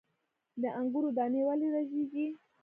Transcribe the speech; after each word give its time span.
د 0.61 0.63
انګورو 0.79 1.09
دانې 1.17 1.41
ولې 1.47 1.67
رژیږي؟ 1.75 2.25